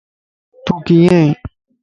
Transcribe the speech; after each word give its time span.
تو 0.65 0.73
ڪيئن 0.85 1.11
ائين؟ 1.19 1.29